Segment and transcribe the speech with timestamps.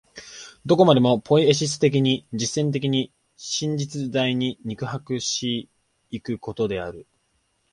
[0.65, 5.69] どこまでもポイエシス的に、実践的に、真実在に肉迫し
[6.09, 7.05] 行くことである。